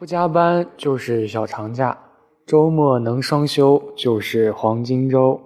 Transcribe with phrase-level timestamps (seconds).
[0.00, 1.94] 不加班就是小长假，
[2.46, 5.38] 周末能双休就是黄金周。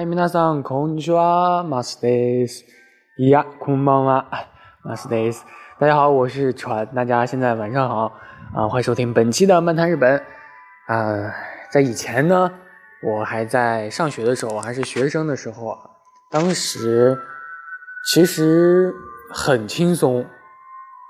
[0.00, 2.64] 嗨，皆さんこんにちは、マスです。
[3.18, 4.48] いや、こんばんは、
[4.82, 5.44] マスです。
[5.78, 8.12] 大家好，我是船，大家现在晚上好
[8.54, 10.22] 啊，欢迎收听本期的漫谈日本。
[10.86, 11.34] 啊，
[11.70, 12.50] 在以前呢，
[13.02, 15.78] 我还在上学的时候，还是学生的时候啊，
[16.30, 17.18] 当时
[18.12, 18.94] 其实
[19.32, 20.24] 很轻松，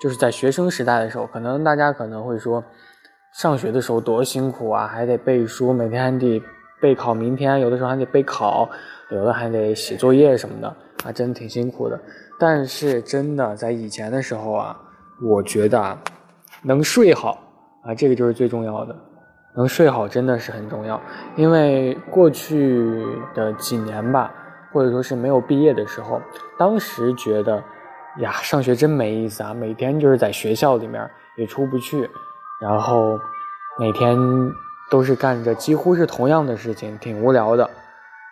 [0.03, 2.65] 就是在学生时代的时候，可能大家可能会说，
[3.35, 6.43] 上学的时候多辛苦啊，还得背书，每天还得。
[6.82, 8.68] 备考明天，有的时候还得备考，
[9.12, 10.68] 有的还得写作业什么的
[11.06, 12.00] 啊，真的挺辛苦的。
[12.40, 14.76] 但是真的在以前的时候啊，
[15.22, 15.98] 我觉得啊，
[16.64, 17.38] 能睡好
[17.84, 18.96] 啊，这个就是最重要的。
[19.56, 21.00] 能睡好真的是很重要，
[21.36, 24.34] 因为过去的几年吧，
[24.74, 26.20] 或者说是没有毕业的时候，
[26.58, 27.62] 当时觉得
[28.20, 32.10] 呀，上学真没意思啊，每天就是在学校里面也出不去，
[32.60, 33.20] 然后
[33.78, 34.18] 每天。
[34.92, 37.68] 都是干着几乎是同样的事情，挺无聊的，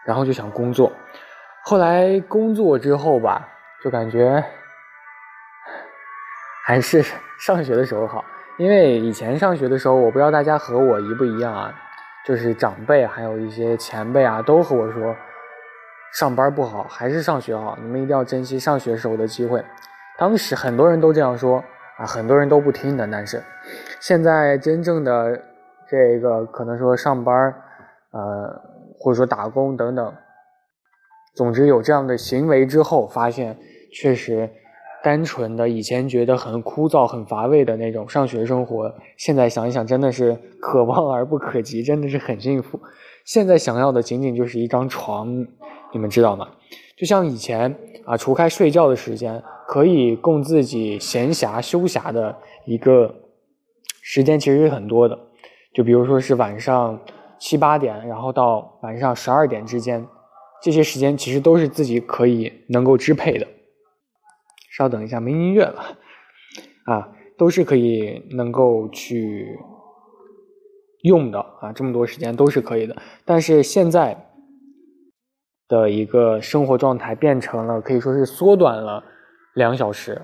[0.06, 0.92] 然后就想工作。
[1.64, 3.48] 后来工作之后吧，
[3.82, 4.44] 就感觉
[6.66, 7.02] 还是
[7.40, 8.26] 上学的时候好。
[8.58, 11.74] 因为以前上学的时候，我不知道大家和我一不一样啊，
[12.26, 15.16] 就是长辈还有一些前辈啊，都和我说，
[16.12, 17.78] 上班不好，还是上学好。
[17.82, 19.64] 你们一定要珍惜上学时候的机会。
[20.18, 21.64] 当时很多人都这样说
[21.98, 23.08] 啊，很多人都不听的。
[23.10, 23.42] 但是
[24.02, 25.42] 现在真正的。
[25.90, 27.54] 这个可能说上班
[28.12, 28.62] 呃，
[28.98, 30.14] 或者说打工等等，
[31.36, 33.58] 总之有这样的行为之后，发现
[33.92, 34.50] 确实
[35.04, 42.80] 单纯的以前觉得很枯燥、很乏味的那种上学生活，现在想一想真的是可望而不可及，真的是很幸福。
[43.26, 45.28] 现在想要的仅仅就是一张床，
[45.94, 46.50] 你们知道吗？
[46.98, 47.74] 就像以前
[48.06, 52.36] 啊，除开睡觉的时间，可以供自己闲暇休暇的
[52.66, 53.14] 一个
[54.02, 55.18] 时间，其实是很多的。
[55.80, 57.00] 就比如说是晚上
[57.38, 60.06] 七八点，然后到晚上十二点之间，
[60.62, 63.48] 这些时间其实都是自己可以能够支配的。
[64.76, 65.82] 稍等一下，没音乐了
[66.84, 69.58] 啊，都是可以能够去
[71.04, 72.94] 用的啊，这么多时间都是可以的。
[73.24, 74.18] 但是现在
[75.70, 79.02] 的一个生活状态变成了可以说是缩短了
[79.54, 80.22] 两小时，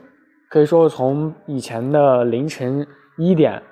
[0.49, 2.85] 可以说从以前的凌晨
[3.17, 3.63] 一点。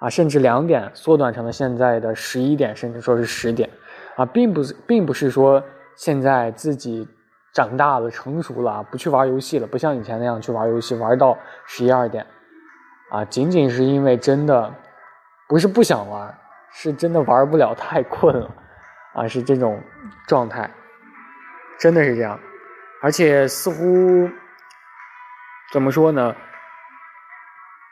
[0.00, 3.68] 啊，甚至两点缩短成了现在的十一点，甚至说是十点，
[4.16, 5.62] 啊，并不是，并不是说
[5.94, 7.06] 现在自己
[7.52, 12.26] 长大了、成熟了，不去玩游戏了，不像以前那样去玩游戏，玩到十一二点，
[13.10, 14.74] 啊，仅仅是因为真的
[15.46, 16.34] 不是不想玩，
[16.72, 18.50] 是真的玩不了，太困了，
[19.12, 19.78] 啊，是这种
[20.26, 20.70] 状态，
[21.78, 22.40] 真的是这样，
[23.02, 24.26] 而且似乎
[25.74, 26.34] 怎么说呢？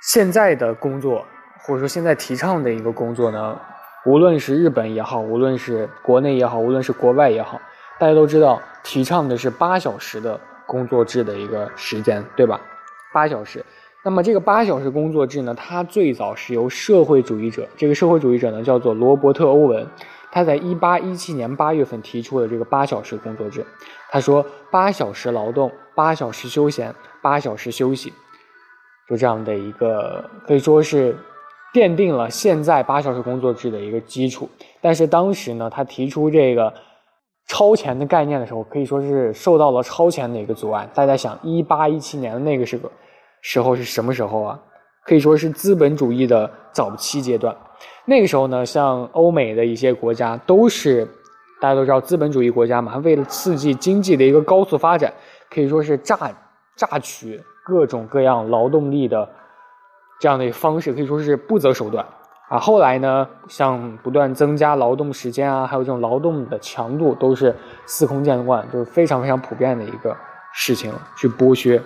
[0.00, 1.26] 现在的工作。
[1.60, 3.58] 或者说现在提倡的一个工作呢，
[4.06, 7.60] 无论是日本也好，无论是国内也好，无论是国外也好，
[7.98, 12.60] 大家都知道提倡的是八小时的工作制的一个时间，对吧？
[13.12, 13.64] 八小时。
[14.04, 19.86] 那么这个八小时工作制呢，它最早是由社会主义者，这个社会主义者呢叫做罗伯特·欧文，
[20.30, 23.66] 他在一八一七年八月份提出的这个八小时工作制。
[24.10, 28.12] 他说八小时劳动，八小时休闲，八小时休息，
[29.08, 31.14] 就这样的一个可以说是。
[31.78, 34.48] 奠定了现在八小时工作制的一个基础，
[34.80, 36.74] 但是当时呢，他提出这个
[37.46, 40.88] 超前的概念的时候，可以说是受到了超前的一个阻碍。
[40.92, 42.90] 大家想，一八一七年的那个是个
[43.42, 44.60] 时候是什么时候啊？
[45.04, 47.56] 可以说是资本主义的早期阶段。
[48.04, 51.06] 那个时候呢，像欧美的一些国家都是
[51.60, 55.14] 大家都知道资本主义国家嘛，为了刺激经济的一个高速发展，
[55.48, 56.18] 可以说是榨
[56.76, 59.28] 榨取各种各样劳动力的。
[60.20, 62.04] 这样的方式可以说是不择手段
[62.48, 62.58] 啊！
[62.58, 67.54] 后来呢，像不断增加劳动时间啊，还有这种劳动的强度，都是
[67.86, 70.16] 司空见惯，就是非常非常普遍的一个
[70.52, 71.80] 事情，去剥削。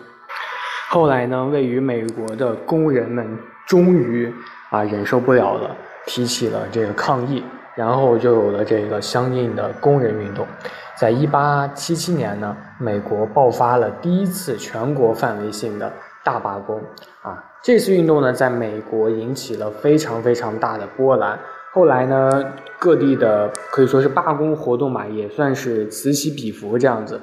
[0.89, 4.33] 后来呢，位于美国的工人们终于
[4.71, 5.77] 啊忍受不了了，
[6.07, 7.45] 提起了这个抗议，
[7.75, 10.47] 然后就有了这个相应的工人运动。
[10.97, 15.93] 在一八七七年呢，美国爆发了第一次全国范围性的
[16.23, 16.81] 大罢工
[17.23, 17.43] 啊！
[17.63, 21.39] 这次运动呢，在美国引起了非常非常大的波澜。
[21.73, 22.45] 后来呢，
[22.77, 27.21] 各地的可以说是罢工活动嘛，也算是此起彼伏这样子。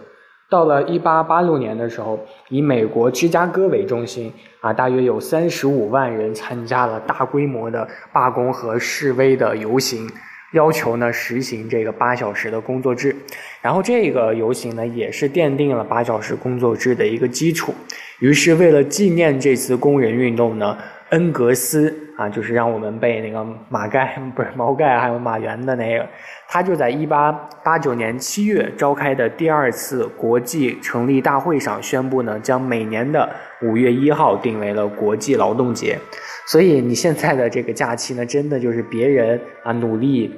[0.49, 4.31] 到了一八八六年的时候，以美国芝加哥为中心
[4.61, 10.09] 啊，大约有三十五万人参加了大规模的罢工和示威的游行，
[10.53, 13.13] 要求呢实行这个八小时的工作制。
[13.61, 17.73] 然后这个游行呢，也是奠定了八小时工作制的一个基础。
[18.19, 20.77] 于是为了纪念这次工人运动呢。
[21.09, 26.07] 恩格斯啊，就是让我们背那个马盖不是毛盖，还有马原的那个，
[26.47, 27.31] 他就在一八
[27.63, 33.27] 八九年七月召开的第二次国际成立大会上宣布呢，将每年的
[33.63, 35.97] 五月一号定为了国际劳动节。
[36.45, 40.31] 所以你现在的这个假期呢，真的就是别人啊努力，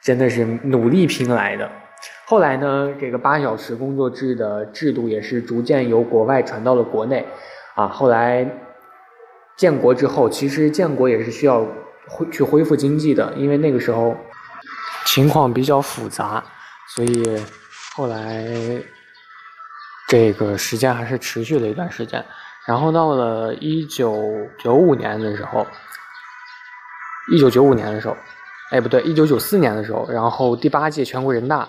[0.00, 1.68] 真的是努力拼来的。
[2.26, 7.26] 后来呢，这个八小时工作制的制度也是逐渐由国外传到了国内
[7.74, 8.46] 啊，后来。
[9.56, 11.66] 建国之后，其实建国也是需要
[12.06, 14.14] 恢去恢复经济的，因为那个时候
[15.06, 16.44] 情况比较复杂，
[16.94, 17.42] 所以
[17.94, 18.46] 后来
[20.08, 22.22] 这个时间还是持续了一段时间。
[22.66, 25.66] 然后到了一九九五年的时候，
[27.32, 28.14] 一九九五年的时候，
[28.72, 31.66] 哎不对，一九九四年的时候，然后第八届全国人大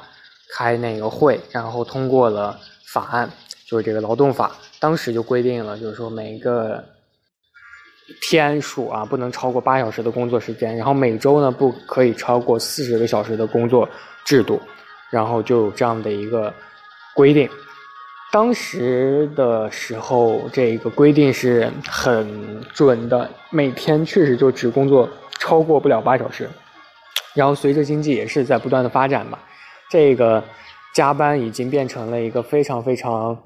[0.56, 3.30] 开那个会，然后通过了法案，
[3.66, 6.84] 就是这个劳动法，当时就规定了，就是说每个。
[8.22, 13.88] 天数啊，不能超过八小时的工作时间，然后每周呢不可以超过四十个小时的工作
[14.24, 14.62] 制度，
[15.10, 16.54] 然后就有这样的一个
[17.14, 17.50] 规定。
[18.32, 26.50] 当时的时候，这个规定是很准的，每天确实就只工作超过不了八小时。
[27.34, 29.38] 然后随着经济也是在不断的发展吧，
[29.90, 30.44] 这个
[30.94, 33.38] 加班已经变成了一个非常非常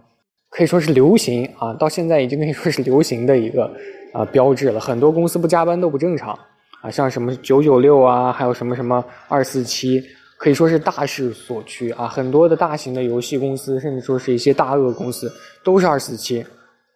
[0.50, 3.72] 可以说是流行啊，到现在已经可以说是流行的一个。
[4.14, 6.38] 啊，标志了很多公司不加班都不正常
[6.82, 10.04] 啊，像什么九九六啊，还有什么什么二四七，
[10.38, 12.10] 可以说是大势所趋啊。
[12.10, 15.32] 很多的大型的游戏公司，甚至说是一些大鳄公司，
[15.64, 16.46] 都是二四七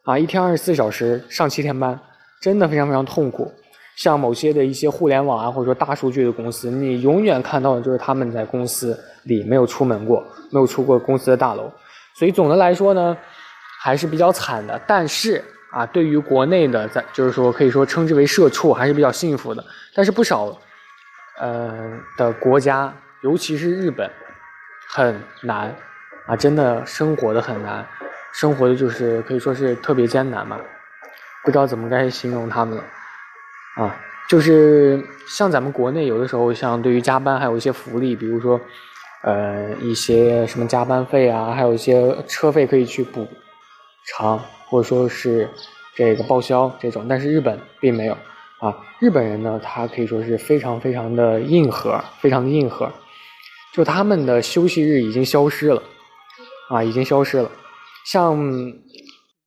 [0.04, 1.98] 啊，一天二十四小时上七天班，
[2.42, 3.50] 真的非常非常痛苦。
[3.96, 11.72] 像某些的一些互联网啊，或者说大数据的公司，你永远看到的就是他们在公司里没有出门过，没有出过公司的大楼。
[12.14, 13.18] 所以总的来说呢，
[13.82, 14.80] 还是比较惨的。
[14.88, 15.44] 但是。
[15.72, 19.62] 啊，对于国内的，在就是说可以说称之为社畜，还是比较幸福的。
[19.94, 20.58] 但是不少，
[21.38, 22.94] 呃的国家，
[23.24, 24.10] 尤其是日本，
[24.88, 25.76] 很难
[26.28, 27.86] 啊，真的生活的很难，
[28.32, 30.58] 生活的就是可以说是特别艰难嘛，
[31.44, 32.84] 不知道怎么该形容他们了。
[33.76, 33.96] 啊，
[34.30, 38.60] 就是像咱们国内有的时候，像对于加班还有一些福利，比如说，
[39.24, 43.28] 呃一些什么加班费啊，还有一些车费可以去补
[44.08, 44.40] 偿。
[44.68, 45.48] 或者说是
[45.96, 48.14] 这个报销这种，但是日本并没有
[48.60, 48.76] 啊。
[49.00, 52.92] 日本人呢，他可以说是非常非常的硬核，非常的硬核。
[53.74, 55.84] 就他们的休息日已经消失了
[56.70, 57.50] 啊，已经消失了。
[58.08, 58.36] 像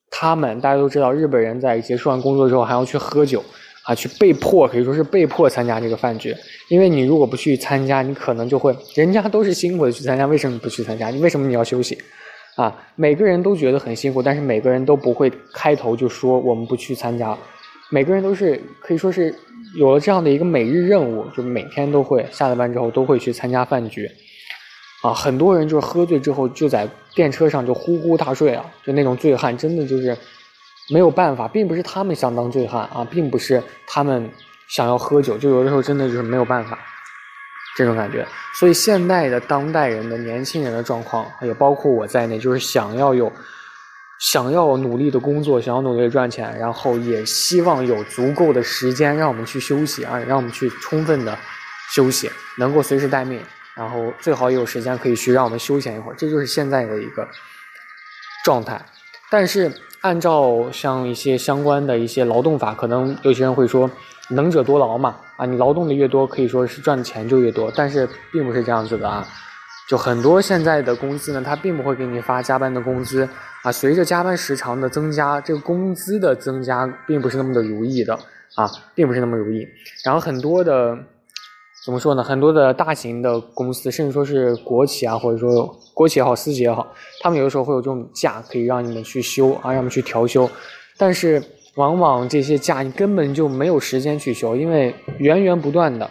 [0.09, 3.45] 他们大家都知道，日本人在结束完工作之后还要去喝酒
[3.89, 6.37] 啊，去被迫可以说是被迫参加这个饭局。
[6.69, 11.09] 因为你如果不去参加，你可能就会人家都是辛苦的去参加，为什么不去参加？
[11.09, 11.97] 你为什么你要休息？
[12.57, 17.35] 啊，每个人都觉得很辛苦，但是每个人都不会开头就说我们不去参加。
[17.89, 19.35] 每个人都是可以说是
[19.79, 24.07] 有了这样的一个每日任务，就每天都会下了班之后都会去参加饭局。
[25.03, 30.15] 啊，很多人就是喝醉之后就在电车上就呼呼大睡啊，就那种醉汉，真的就是
[30.91, 34.31] 没有办法，并不是他们想当醉汉啊，并不是他们
[34.69, 36.79] 想要喝酒，就有的时候真的就是没有办法。
[37.77, 38.27] 这种感觉，
[38.59, 43.33] 所以现代的当代人的年轻人的状况，也包括我在内，就是想要有，
[44.19, 51.39] 想要努力的工作，想要努力赚钱，然后也希望有足够的时间让我们去休息啊，让我们去充分的
[51.95, 53.41] 休息，能够随时待命，
[53.77, 57.29] 然后最好也有时间可以去让我们休闲一会儿，这就是现在的一个
[58.45, 58.85] 状态。
[59.31, 63.91] 但是按照像一些相关的一些劳动法，可能有些人会说。
[64.31, 69.27] 能者多劳嘛，啊，你劳动的越多，可以说是赚的钱就越多，但是并不是这样子的啊，
[69.89, 73.27] 就很多现在的公司呢，它并不会给你发加班的工资
[73.63, 78.19] 啊，随着加班时长的增加，这个工资的增加并不是那么的如意的
[78.55, 79.67] 啊，并不是那么如意。
[80.05, 80.99] 然后很多的
[81.89, 82.23] 怎么说呢？
[82.23, 86.87] 很多的大型的公司，甚至说是国企啊，或者说国企也好，私企也好，
[87.23, 90.47] 他们有的时候会有这种假可以让你们去休啊，让你们去调休，
[90.99, 91.43] 但是。
[91.77, 96.11] 往往这些假你根本就没有时间去休，因为源源不断的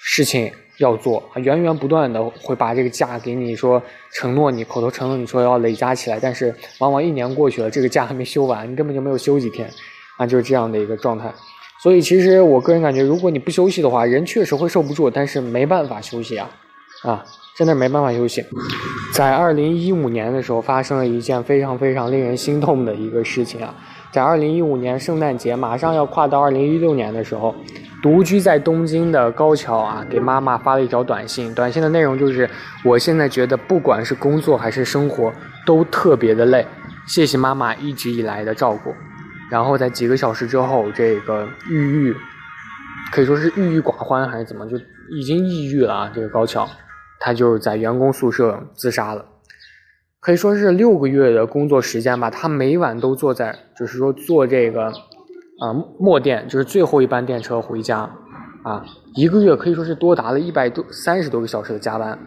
[0.00, 3.80] 事情要做，源源不断的会把这个假给你说
[4.12, 9.70] 承诺你口头承诺你说要累加起来，但是往往一年过去了，这个假还没休完，你根本就没有休几天，
[10.16, 11.32] 啊，就是这样的一个状态。
[11.82, 16.50] 所以其实我个人感觉，如果你不休息的话，人确实会受不住，但是没办法休息啊，
[17.04, 17.24] 啊，
[17.56, 18.44] 真的没办法休息。
[19.12, 23.74] 在二零一五年的时候，发生了一件非常非常令人心痛的一个事情啊，
[24.12, 27.54] 在二零一五年圣诞节马上要跨到二零一六年的时候，
[28.02, 32.48] 独居在东京的高桥啊，给妈妈发了一条短信，短信的内容就是：
[32.84, 35.32] 我现在觉得不管是工作还是生活
[35.64, 36.66] 都特别的累，
[37.06, 38.92] 谢谢妈妈一直以来的照顾。
[39.50, 42.14] 然后在几个小时之后，这个郁郁
[43.10, 44.76] 可以说是郁郁寡欢还是怎么，就
[45.10, 46.12] 已经抑郁了啊！
[46.14, 46.68] 这个高桥，
[47.18, 49.24] 他就是在员工宿舍自杀了，
[50.20, 58.00] 可以说是六个月的工作时间吧，他每晚都坐在，就是说坐这个啊末电，就是最后一班电车回家
[58.64, 62.18] 啊，一个月可以说是多达了一百多三十多个小时的加班，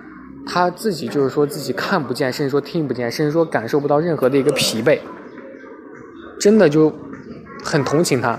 [0.47, 4.99] 他自己就是说自己看不见，甚至说听不见，甚至说感受不到任何的一个疲惫，
[6.39, 6.91] 真的就。
[7.63, 8.37] 很同情他，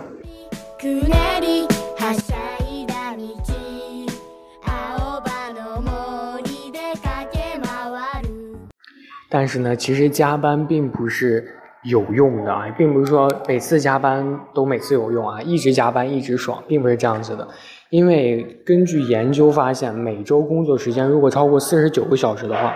[9.31, 17.49] 但是呢，其实加班并不是有用的啊，并不是说每次加班都每次有用啊，一直加班一直爽，并不是这样子的。
[17.89, 22.75] 因为根据研究发现，每周工作时间如果超过四十九个小时的话，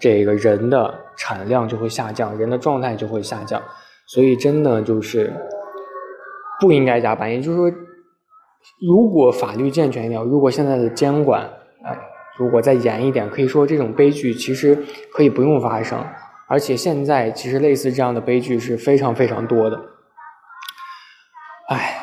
[0.00, 3.60] 这个人的产量就会下降，人的状态就会下降，
[4.06, 5.32] 所以真的就是。
[6.62, 7.68] 不应该加班，也就是说，
[8.80, 11.90] 如果法律健全一点，如果现在的监管啊，
[12.38, 14.78] 如果再严一点，可以说这种悲剧其实
[15.12, 15.98] 可以不用发生。
[16.46, 19.76] 而且现在其实类似这样的悲剧是非常非常多的。
[21.68, 21.96] 唉，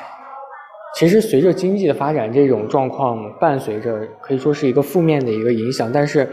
[0.95, 6.29] 其实随着经济的发展，这种状况伴随着可以说是一个负面的一个影响，但是。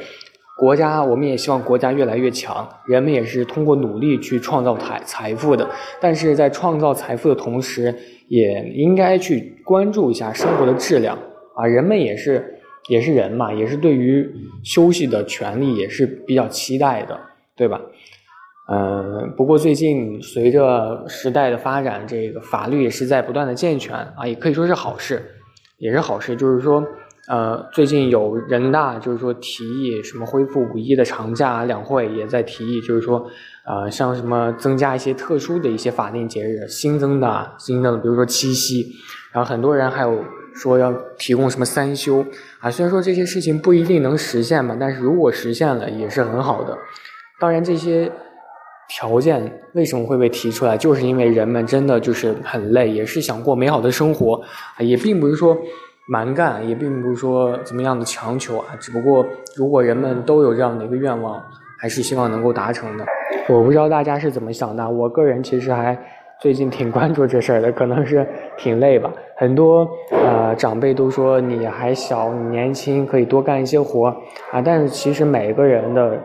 [0.57, 5.69] 国家，我们也希望国家越来越强，人们也是通过努力去创造财财富的。
[6.01, 7.95] 但是在创造财富的同时，
[8.29, 11.19] 也应该去关注一下生活的质量
[11.55, 11.67] 啊！
[11.67, 12.59] 人们也是
[12.89, 14.27] 也是人嘛，也是对于
[14.65, 17.21] 休息的权利也是比较期待的，
[17.55, 17.79] 对吧？
[18.73, 25.23] 嗯，不过最近随着时代的发展，这个法律也是在不断的健全啊，也可以说是好事，
[25.77, 26.83] 也是好事，就是说。
[27.29, 33.29] 呃，最近有人大就是说提议什么恢复五一的长假，两会也在提议，就是说，
[33.65, 38.93] 呃，像什么增加一些特殊的一些法定节日，新增的新增的，比如说七夕，
[39.33, 42.25] 然后很多人还有说要提供什么三休
[42.61, 42.71] 啊。
[42.71, 46.79] 虽然说这些事情不一定能实现吧，但是如果实现了也是很好的。
[47.41, 48.09] 当然，这些
[48.89, 54.41] 条件为什么会被提出来，就是因为人们真的就是很累，也是想过美好的生活
[54.77, 55.57] 啊，也并不是说。
[56.09, 61.43] 蛮干也并不是说怎么样的强求啊，只不过如果人们都有这样的一个愿望，
[61.81, 63.05] 还是希望能够达成的。
[63.49, 65.99] 我不知道大家是怎么想的，我个人其实还
[66.41, 69.13] 最近挺关注这事儿的，可能是挺累吧。
[69.37, 74.07] 很多呃长辈都说你还小，你年轻可以多干一些活
[74.53, 76.19] 啊，但是其实每个人的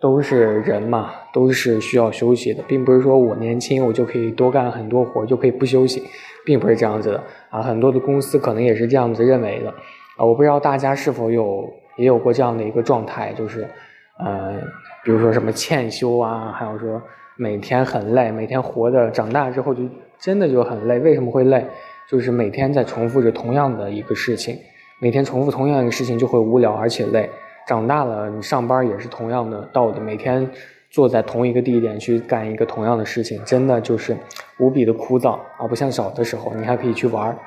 [0.00, 6.02] 都是人嘛，都是需要休息的，并不是说我年轻我就可以多干很多活，就可以不休息。
[6.44, 9.70] 并不是这样子的啊，很多的公司可能也是这样子认为的
[10.16, 13.68] 啊，我不知道大家是否有也有过这样的一个状态，就是，
[14.18, 14.58] 呃，
[15.04, 17.00] 比如说什么欠休啊，还有说
[17.36, 19.82] 每天很累，每天活的长大之后就
[20.18, 21.66] 真的就很累，为什么会累？
[22.08, 24.56] 就是每天在重复着同样的一个事情，
[25.00, 27.30] 每天重复同样一个事情就会无聊而且累。
[27.66, 30.50] 长大了你上班也是同样的道理，每天。
[30.90, 34.16] 坐在同一个地点去干一个同样的事情，真的就是
[34.58, 35.66] 无比的枯燥啊！
[35.68, 37.38] 不像小的时候，你还可以去玩儿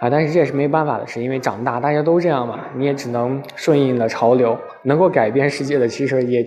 [0.00, 0.08] 啊。
[0.08, 4.56] 但是这也是没办法的事，因为长大大家都这样嘛，你也只能顺应了潮流。
[4.84, 6.46] 能够改变世界的其实也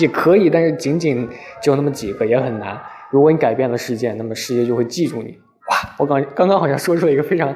[0.00, 1.28] 也可以，但是仅仅
[1.62, 2.80] 就那么几个也很难。
[3.10, 5.38] 如果你改变了世界，那么世界就会记住你。
[5.68, 5.76] 哇！
[5.98, 7.54] 我刚刚刚好像说出了一个非常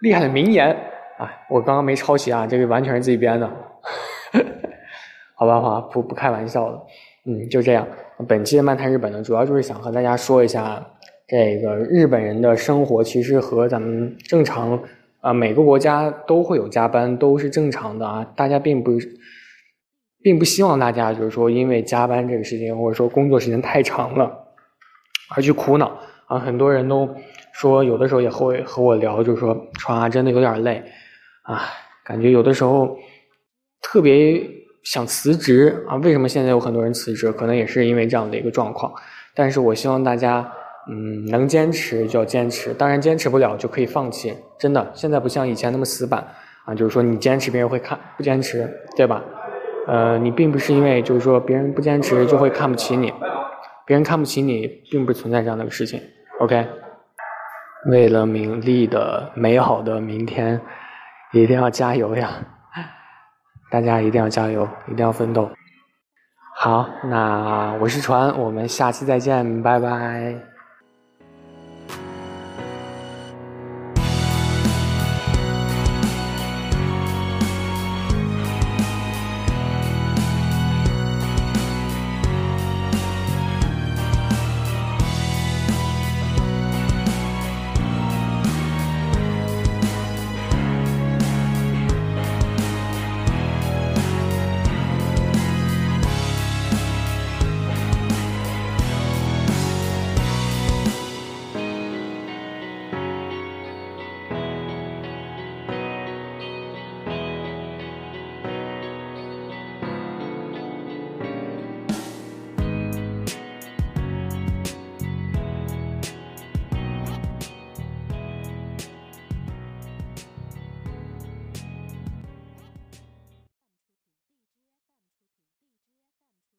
[0.00, 0.68] 厉害的名言
[1.18, 1.30] 啊！
[1.50, 3.50] 我刚刚没抄袭啊，这个完全是自己编的。
[5.36, 6.82] 好吧，好吧，不不开玩笑了。
[7.26, 7.86] 嗯，就这样。
[8.26, 10.84] 本期的漫谈日本呢，主要就是想和大家说一下，
[11.28, 14.82] 这个日本人的生活其实和咱们正常
[15.20, 18.24] 啊，每个国家都会有加班，都是正常的啊。
[18.34, 18.92] 大家并不，
[20.22, 24.54] 并不希望大家就是说因为加班这个事情，或者说工作时间太长了
[25.36, 26.38] 而去苦恼啊。
[26.38, 27.06] 很多人都
[27.52, 30.82] 说，有的时候也会和我聊，就是说，川啊，真的有点累
[31.42, 31.60] 啊，
[32.02, 32.96] 感觉有的时候
[33.82, 34.59] 特别。
[34.82, 35.96] 想辞职啊？
[35.96, 37.30] 为什么现在有很多人辞职？
[37.32, 38.92] 可能也是因为这样的一个状况。
[39.34, 40.50] 但是我希望大家，
[40.90, 42.72] 嗯，能坚持就要坚持。
[42.74, 44.34] 当然坚持不了就可以放弃。
[44.58, 46.26] 真的，现在不像以前那么死板
[46.64, 46.74] 啊。
[46.74, 49.22] 就是说你坚持，别人会看；不坚持，对吧？
[49.86, 53.12] 呃，你并不是因为就是说别人不坚持就会看不起你，
[53.86, 56.00] 别人看不起你，并不存在这样的个事情。
[56.40, 56.66] OK。
[57.90, 60.60] 为了名利的美好的明天，
[61.32, 62.30] 一定要加油呀！
[63.70, 65.50] 大家一定要加油，一定要奋斗。
[66.56, 70.49] 好，那我是船，我们下期再见，拜拜。